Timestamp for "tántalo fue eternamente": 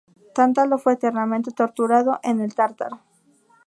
0.37-1.51